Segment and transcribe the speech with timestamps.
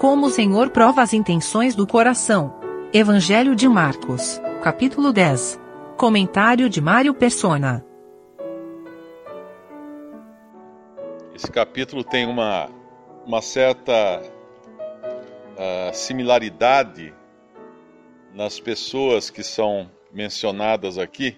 [0.00, 2.58] Como o Senhor prova as intenções do coração.
[2.90, 5.60] Evangelho de Marcos, capítulo 10.
[5.98, 7.84] Comentário de Mário Persona.
[11.34, 12.70] Esse capítulo tem uma,
[13.26, 17.12] uma certa uh, similaridade
[18.32, 21.36] nas pessoas que são mencionadas aqui,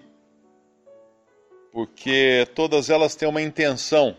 [1.69, 4.15] porque todas elas têm uma intenção,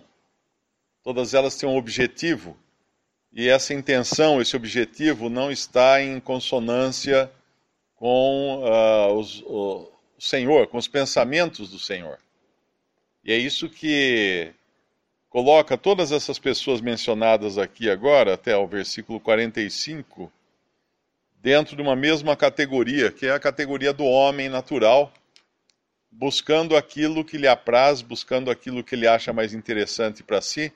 [1.03, 2.55] todas elas têm um objetivo
[3.35, 7.29] e essa intenção, esse objetivo não está em consonância
[7.97, 12.19] com uh, os, o, Senhor, com os pensamentos do Senhor.
[13.25, 14.53] E é isso que
[15.29, 20.31] coloca todas essas pessoas mencionadas aqui agora, até o versículo 45,
[21.43, 25.13] dentro de uma mesma categoria, que é a categoria do homem natural,
[26.09, 30.73] buscando aquilo que lhe apraz, buscando aquilo que ele acha mais interessante para si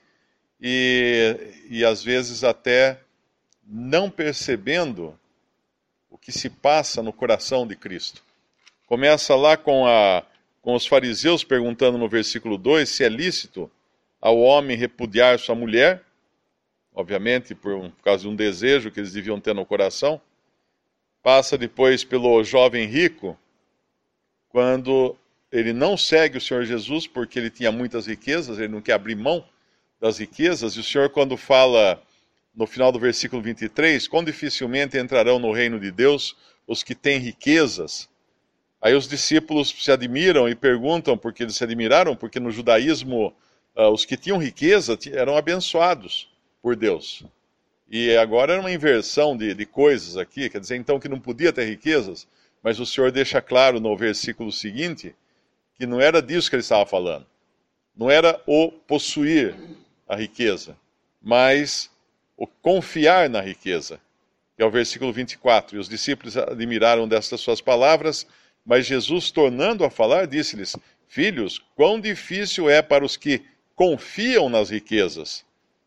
[0.60, 1.36] e,
[1.68, 3.00] e às vezes até
[3.64, 5.18] não percebendo
[6.10, 8.22] o que se passa no coração de Cristo.
[8.86, 10.24] Começa lá com, a,
[10.62, 13.70] com os fariseus perguntando no versículo 2 se é lícito
[14.20, 16.02] ao homem repudiar sua mulher,
[16.92, 20.20] obviamente por, por causa de um desejo que eles deviam ter no coração.
[21.22, 23.38] Passa depois pelo jovem rico,
[24.48, 25.14] quando
[25.52, 29.14] ele não segue o Senhor Jesus porque ele tinha muitas riquezas, ele não quer abrir
[29.14, 29.44] mão
[30.00, 32.00] das riquezas, e o Senhor, quando fala
[32.54, 37.18] no final do versículo 23, quão dificilmente entrarão no reino de Deus os que têm
[37.18, 38.08] riquezas.
[38.80, 43.34] Aí os discípulos se admiram e perguntam porque eles se admiraram, porque no judaísmo
[43.76, 46.28] uh, os que tinham riqueza eram abençoados
[46.62, 47.24] por Deus.
[47.88, 51.52] E agora era uma inversão de, de coisas aqui, quer dizer então que não podia
[51.52, 52.26] ter riquezas,
[52.62, 55.14] mas o Senhor deixa claro no versículo seguinte
[55.74, 57.24] que não era disso que ele estava falando.
[57.96, 59.54] Não era o possuir,
[60.08, 60.76] a riqueza,
[61.20, 61.90] mas
[62.36, 64.00] o confiar na riqueza,
[64.56, 65.76] que é o versículo 24.
[65.76, 68.26] E os discípulos admiraram destas suas palavras,
[68.64, 73.42] mas Jesus, tornando a falar, disse-lhes: Filhos, quão difícil é para os que
[73.74, 75.44] confiam nas riquezas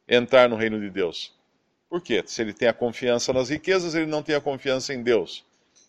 [0.07, 1.33] entrar no reino de Deus.
[1.89, 2.23] Por quê?
[2.25, 5.43] Se ele tem a confiança nas riquezas, ele não tem a confiança em Deus.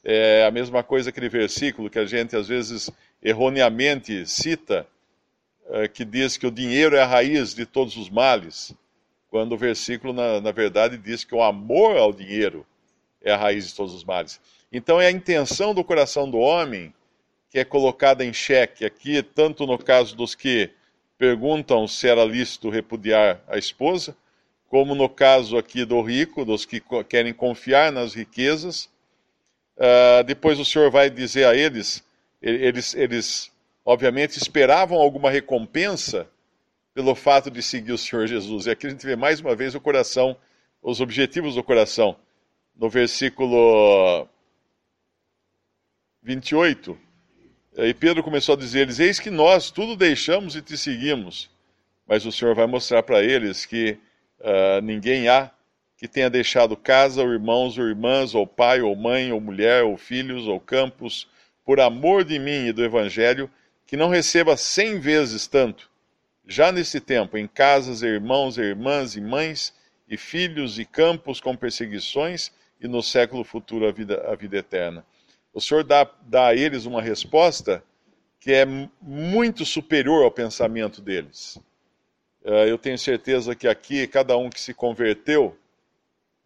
[0.04, 2.90] É a mesma coisa aquele versículo que a gente às vezes
[3.22, 4.86] erroneamente cita,
[5.92, 8.74] que diz que o dinheiro é a raiz de todos os males,
[9.30, 12.66] quando o versículo, na, na verdade, diz que o amor ao dinheiro
[13.22, 14.40] é a raiz de todos os males.
[14.70, 16.92] Então é a intenção do coração do homem
[17.52, 20.70] que é colocada em xeque aqui, tanto no caso dos que
[21.18, 24.16] perguntam se era lícito repudiar a esposa,
[24.68, 28.88] como no caso aqui do rico, dos que querem confiar nas riquezas.
[29.76, 32.02] Uh, depois o Senhor vai dizer a eles,
[32.40, 33.51] eles, eles
[33.84, 36.28] obviamente, esperavam alguma recompensa
[36.94, 38.66] pelo fato de seguir o Senhor Jesus.
[38.66, 40.37] E aqui a gente vê mais uma vez o coração,
[40.82, 42.16] os objetivos do coração.
[42.75, 44.26] No versículo
[46.22, 46.98] 28,
[47.78, 51.50] e Pedro começou a dizer-lhes: Eis que nós tudo deixamos e te seguimos.
[52.06, 53.99] Mas o Senhor vai mostrar para eles que
[54.41, 55.50] uh, ninguém há
[55.97, 59.97] que tenha deixado casa, ou irmãos, ou irmãs, ou pai, ou mãe, ou mulher, ou
[59.97, 61.28] filhos, ou campos,
[61.64, 63.49] por amor de mim e do Evangelho,
[63.87, 65.91] que não receba cem vezes tanto,
[66.47, 69.75] já nesse tempo, em casas, irmãos, irmãs e mães,
[70.09, 72.50] e filhos e campos com perseguições,
[72.81, 75.04] e no século futuro a vida, a vida eterna.
[75.54, 77.82] O Senhor dá, dá a eles uma resposta
[78.41, 78.66] que é
[79.00, 81.60] muito superior ao pensamento deles.
[82.44, 85.56] Eh, eu tenho certeza que aqui, cada um que se converteu,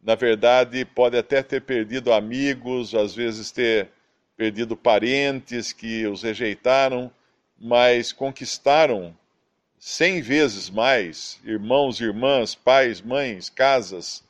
[0.03, 3.89] na verdade, pode até ter perdido amigos, às vezes ter
[4.37, 7.11] perdido parentes que os rejeitaram,
[7.59, 9.17] mas conquistaram
[9.79, 14.25] cem vezes mais irmãos, irmãs, pais, mães, casas.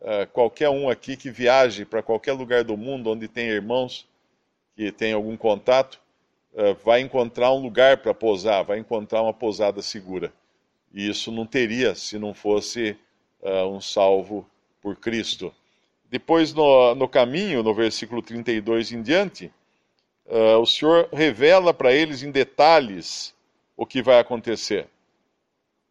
[0.00, 4.06] Uh, qualquer um aqui que viaje para qualquer lugar do mundo onde tem irmãos
[4.76, 5.98] que tem algum contato,
[6.52, 10.32] uh, vai encontrar um lugar para pousar, vai encontrar uma pousada segura.
[10.92, 12.96] E isso não teria se não fosse
[13.40, 14.48] uh, um salvo
[14.82, 15.52] por Cristo.
[16.10, 19.52] Depois, no, no caminho, no versículo 32 em diante,
[20.28, 23.34] uh, o Senhor revela para eles em detalhes
[23.76, 24.86] o que vai acontecer.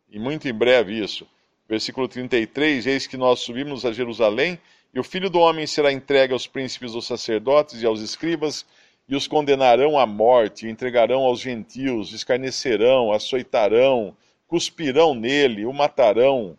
[0.09, 1.27] E muito em breve isso.
[1.67, 4.59] Versículo 33: Eis que nós subimos a Jerusalém,
[4.93, 8.65] e o filho do homem será entregue aos príncipes dos sacerdotes e aos escribas,
[9.07, 14.15] e os condenarão à morte, entregarão aos gentios, escarnecerão, açoitarão,
[14.47, 16.57] cuspirão nele, o matarão,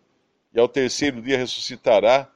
[0.53, 2.29] e ao terceiro dia ressuscitará.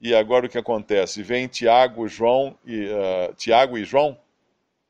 [0.00, 1.22] E agora o que acontece?
[1.22, 4.18] Vem Tiago, João e, uh, Tiago e João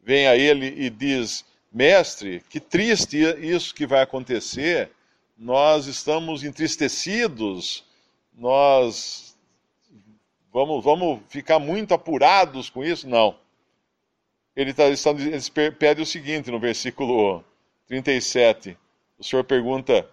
[0.05, 4.91] vem a ele e diz: Mestre, que triste isso que vai acontecer,
[5.37, 7.85] nós estamos entristecidos,
[8.37, 9.35] nós
[10.55, 13.09] Vamos, vamos ficar muito apurados com isso?
[13.09, 13.37] Não.
[14.55, 17.45] Ele tá, eles, pedem o seguinte no versículo
[17.89, 18.79] 37.
[19.19, 20.09] O Senhor pergunta,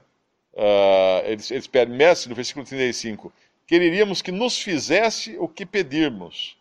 [0.54, 3.32] uh, eles, eles pedem, mestre, no versículo 35,
[3.68, 6.58] quereríamos que nos fizesse o que pedirmos.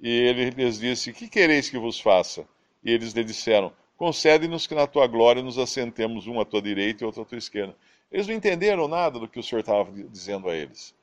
[0.00, 2.46] E ele lhes disse, que quereis que vos faça?
[2.84, 7.02] E eles lhe disseram, concede-nos que na tua glória nos assentemos um à tua direita
[7.02, 7.74] e outro à tua esquerda.
[8.10, 10.94] Eles não entenderam nada do que o Senhor estava dizendo a eles.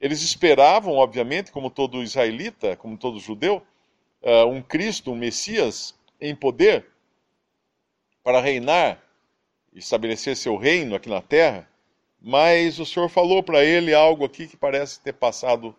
[0.00, 3.62] Eles esperavam, obviamente, como todo israelita, como todo judeu,
[4.22, 6.86] uh, um Cristo, um Messias em poder
[8.22, 9.02] para reinar
[9.72, 11.68] e estabelecer seu reino aqui na terra,
[12.20, 15.74] mas o Senhor falou para ele algo aqui que parece ter passado,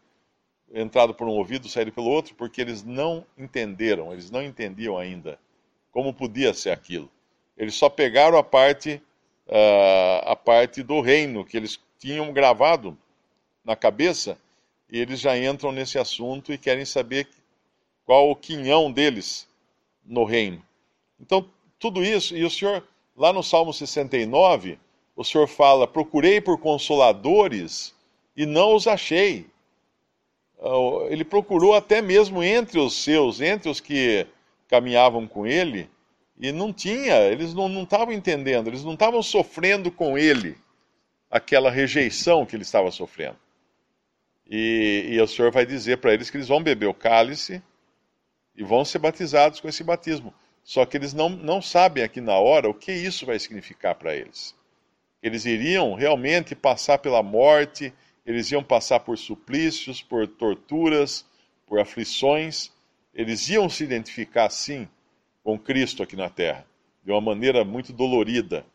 [0.73, 5.39] entrado por um ouvido, saído pelo outro, porque eles não entenderam, eles não entendiam ainda
[5.91, 7.09] como podia ser aquilo.
[7.57, 9.01] Eles só pegaram a parte,
[9.47, 12.97] uh, a parte do reino que eles tinham gravado
[13.63, 14.37] na cabeça
[14.89, 17.27] e eles já entram nesse assunto e querem saber
[18.05, 19.47] qual o quinhão deles
[20.05, 20.63] no reino.
[21.19, 22.83] Então, tudo isso, e o Senhor,
[23.15, 24.79] lá no Salmo 69,
[25.15, 27.93] o Senhor fala: Procurei por consoladores
[28.35, 29.45] e não os achei.
[30.61, 34.27] Ah, ele procurou até mesmo entre os seus, entre os que
[34.67, 35.89] caminhavam com ele,
[36.39, 40.57] e não tinha, eles não estavam entendendo, eles não estavam sofrendo com ele
[41.29, 43.37] aquela rejeição que ele estava sofrendo.
[44.49, 47.61] E, e o Senhor vai dizer para eles que eles vão beber o cálice
[48.55, 50.33] e vão ser batizados com esse batismo.
[50.63, 54.15] Só que eles não, não sabem aqui na hora o que isso vai significar para
[54.15, 54.55] eles.
[55.21, 57.93] Eles iriam realmente passar pela morte,
[58.29, 61.25] eles iam passar por suplícios, por torturas,
[61.65, 62.71] por aflições.
[63.13, 64.87] Eles iam se identificar, sim,
[65.43, 66.65] com Cristo aqui na terra,
[67.03, 68.65] de uma maneira muito dolorida.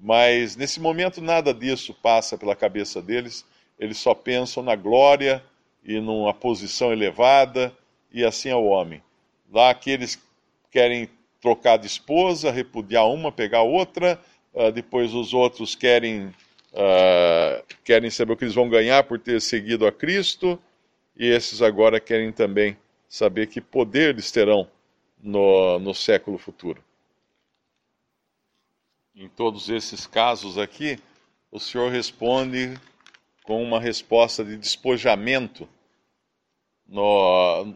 [0.00, 3.44] Mas nesse momento nada disso passa pela cabeça deles
[3.82, 5.42] eles só pensam na glória
[5.84, 7.76] e numa posição elevada,
[8.12, 9.02] e assim é o homem.
[9.50, 10.22] Lá aqueles
[10.70, 11.08] querem
[11.40, 14.20] trocar de esposa, repudiar uma, pegar outra,
[14.54, 16.32] uh, depois os outros querem,
[16.72, 20.60] uh, querem saber o que eles vão ganhar por ter seguido a Cristo,
[21.16, 22.76] e esses agora querem também
[23.08, 24.68] saber que poder eles terão
[25.22, 26.82] no, no século futuro.
[29.14, 30.98] Em todos esses casos aqui,
[31.50, 32.74] o Senhor responde
[33.44, 35.68] com uma resposta de despojamento.
[36.86, 37.74] No,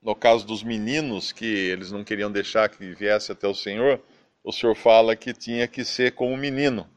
[0.00, 4.00] no caso dos meninos, que eles não queriam deixar que viesse até o Senhor,
[4.42, 6.88] o Senhor fala que tinha que ser como menino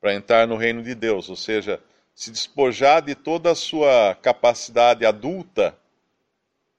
[0.00, 1.80] para entrar no reino de Deus, ou seja,
[2.14, 5.76] se despojar de toda a sua capacidade adulta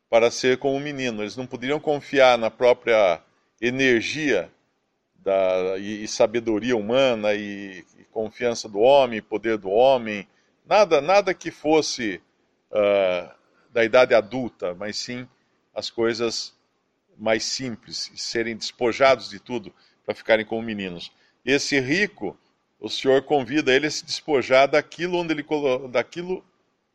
[0.09, 1.21] para ser como um menino.
[1.21, 3.21] Eles não poderiam confiar na própria
[3.61, 4.51] energia
[5.15, 10.27] da, e, e sabedoria humana e, e, confiança do homem, poder do homem,
[10.65, 12.21] nada, nada que fosse
[12.71, 13.29] uh,
[13.71, 15.27] da idade adulta, mas sim
[15.73, 16.53] as coisas
[17.17, 19.73] mais simples, serem despojados de tudo
[20.05, 21.11] para ficarem como meninos.
[21.45, 22.37] Esse rico,
[22.79, 25.45] o Senhor convida ele a se despojar daquilo, onde ele,
[25.89, 26.43] daquilo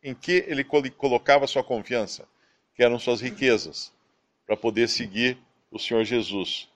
[0.03, 2.27] em que ele colocava sua confiança,
[2.75, 3.93] que eram suas riquezas,
[4.47, 5.39] para poder seguir
[5.71, 6.69] o Senhor Jesus.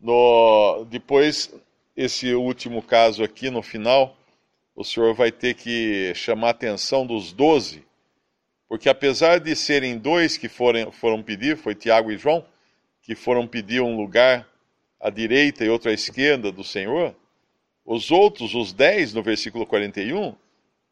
[0.00, 1.52] No, depois,
[1.96, 4.16] esse último caso aqui no final,
[4.78, 7.84] o senhor vai ter que chamar a atenção dos doze,
[8.68, 12.46] porque apesar de serem dois que foram, foram pedir, foi Tiago e João,
[13.02, 14.46] que foram pedir um lugar
[15.00, 17.16] à direita e outro à esquerda do Senhor,
[17.90, 20.34] os outros, os dez, no versículo 41,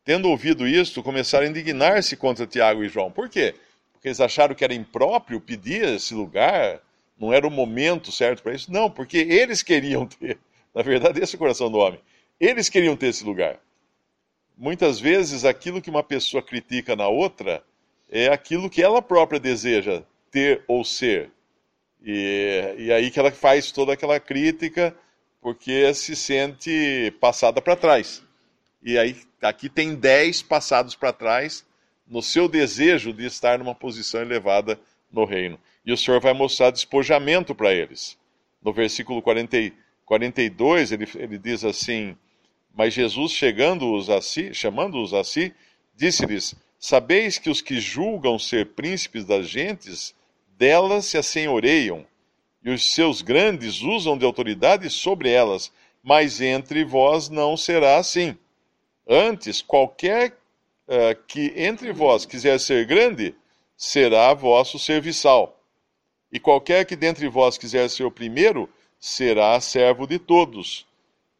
[0.03, 3.11] tendo ouvido isto, começaram a indignar-se contra Tiago e João.
[3.11, 3.55] Por quê?
[3.93, 6.81] Porque eles acharam que era impróprio pedir esse lugar
[7.19, 8.73] não era o momento certo para isso.
[8.73, 10.39] Não, porque eles queriam ter.
[10.75, 12.01] Na verdade, esse é o coração do homem.
[12.41, 13.59] Eles queriam ter esse lugar.
[14.57, 17.63] Muitas vezes, aquilo que uma pessoa critica na outra
[18.11, 21.31] é aquilo que ela própria deseja ter ou ser.
[22.03, 24.97] E, e aí que ela faz toda aquela crítica
[25.47, 28.21] porque se sente passada para trás.
[28.83, 31.65] E aí, aqui tem dez passados para trás
[32.05, 34.77] no seu desejo de estar numa posição elevada
[35.09, 35.57] no reino.
[35.85, 38.19] E o Senhor vai mostrar despojamento para eles.
[38.61, 39.73] No versículo 40,
[40.05, 42.17] 42, ele, ele diz assim:
[42.75, 45.55] Mas Jesus, chegando-os a si, chamando-os a si,
[45.95, 50.13] disse-lhes: Sabeis que os que julgam ser príncipes das gentes,
[50.59, 52.05] delas se assenhoreiam,
[52.67, 55.71] e os seus grandes usam de autoridade sobre elas,
[56.03, 58.37] mas entre vós não será assim.
[59.09, 60.37] Antes, qualquer
[60.89, 63.37] uh, que entre vós quiser ser grande,
[63.77, 65.61] será vosso serviçal.
[66.33, 68.69] E qualquer que dentre vós quiser ser o primeiro,
[68.99, 70.85] será servo de todos.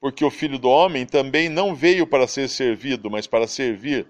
[0.01, 4.07] Porque o filho do homem também não veio para ser servido, mas para servir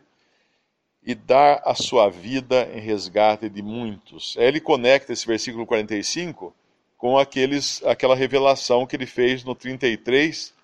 [1.03, 4.37] e dar a sua vida em resgate de muitos.
[4.37, 6.55] Ele conecta esse versículo 45
[6.97, 10.55] com aqueles, aquela revelação que ele fez no 33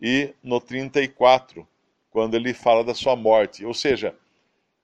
[0.00, 1.66] e no 34,
[2.10, 3.64] quando ele fala da sua morte.
[3.64, 4.14] Ou seja,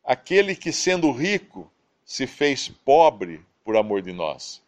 [0.04, 1.70] aquele que sendo rico
[2.04, 4.62] se fez pobre por amor de nós.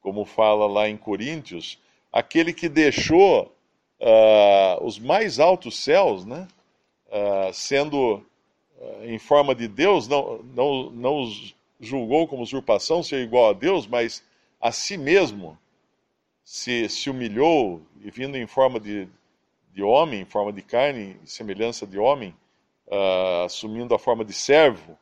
[0.00, 1.78] Como fala lá em Coríntios,
[2.12, 3.52] aquele que deixou
[4.00, 6.46] uh, os mais altos céus, né,
[7.08, 8.24] uh, sendo
[8.78, 13.52] eh, em forma de Deus, não, não, não os julgou como usurpação ser igual a
[13.52, 14.22] Deus, mas
[14.60, 15.58] a si mesmo
[16.46, 19.08] se, se humilhou e vindo em forma de,
[19.74, 22.32] de homem, em forma de carne, semelhança de homem,
[22.86, 24.96] uh, assumindo a forma de servo,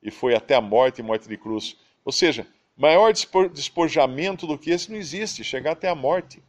[0.00, 1.76] e foi até a morte e morte de cruz.
[2.04, 3.12] Ou seja, maior
[3.52, 6.40] despojamento do que esse não existe, chegar até a morte.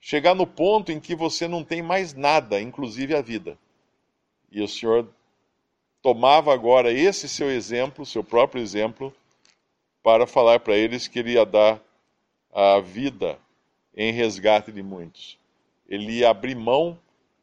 [0.00, 3.56] Chegar no ponto em que você não tem mais nada, inclusive a vida.
[4.50, 5.08] E o Senhor
[6.02, 9.14] tomava agora esse seu exemplo, seu próprio exemplo,
[10.02, 11.80] para falar para eles que ele ia dar
[12.52, 13.38] a vida
[13.94, 15.38] em resgate de muitos.
[15.88, 16.98] Ele ia abrir mão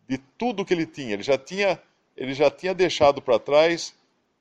[0.08, 1.13] de tudo que ele tinha.
[1.13, 1.82] Ele já tinha,
[2.16, 3.94] ele já tinha deixado para trás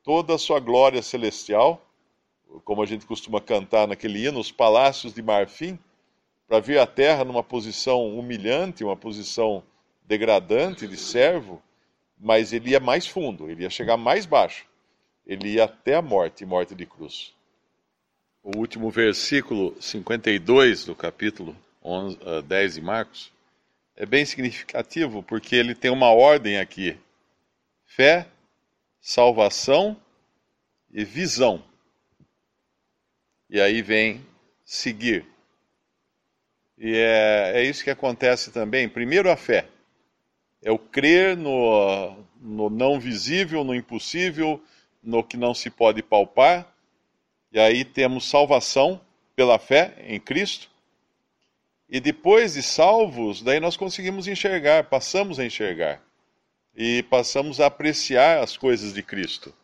[0.05, 1.85] toda a sua glória celestial,
[2.65, 5.79] como a gente costuma cantar naquele hino, os palácios de marfim,
[6.47, 9.65] para vir à terra numa posição humilhante, uma posição
[10.07, 11.61] degradante de servo,
[12.19, 14.65] mas ele ia mais fundo, ele ia chegar mais baixo.
[15.27, 17.35] Ele ia até a morte, morte de cruz.
[18.45, 23.33] O último versículo 52 do capítulo 11, uh, 10 de Marcos
[23.95, 26.99] é bem significativo porque ele tem uma ordem aqui:
[27.85, 28.27] fé,
[29.01, 29.97] salvação
[30.91, 31.63] e visão.
[33.49, 34.27] E aí vem
[34.65, 35.25] seguir.
[36.77, 38.89] E é, é isso que acontece também.
[38.89, 39.67] Primeiro a fé
[40.63, 44.63] é o crer no, no não visível, no impossível,
[45.03, 46.67] no que não se pode palpar.
[47.53, 49.01] E aí temos salvação
[49.35, 50.69] pela fé em Cristo.
[51.89, 56.03] E depois de salvos, daí nós conseguimos enxergar, passamos a enxergar.
[56.77, 59.55] E passamos a apreciar as coisas de Cristo.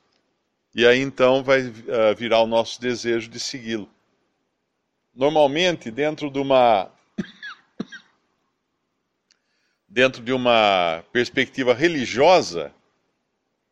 [0.74, 3.90] E aí então vai uh, virar o nosso desejo de segui-lo.
[5.14, 6.90] Normalmente, dentro de uma
[9.86, 12.72] dentro de uma perspectiva religiosa,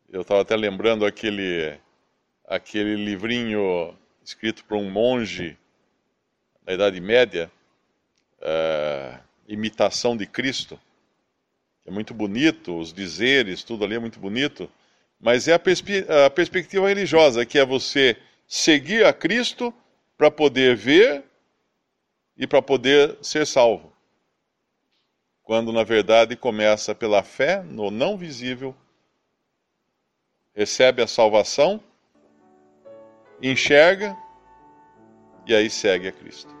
[0.09, 1.79] eu estava até lembrando aquele,
[2.45, 5.57] aquele livrinho escrito por um monge
[6.63, 7.51] da Idade Média,
[8.41, 10.79] uh, Imitação de Cristo,
[11.85, 14.69] é muito bonito, os dizeres, tudo ali é muito bonito,
[15.19, 18.17] mas é a, a perspectiva religiosa, que é você
[18.47, 19.73] seguir a Cristo
[20.17, 21.23] para poder ver
[22.37, 23.91] e para poder ser salvo
[25.51, 28.73] quando na verdade começa pela fé no não visível,
[30.55, 31.83] recebe a salvação,
[33.41, 34.15] enxerga
[35.45, 36.60] e aí segue a Cristo.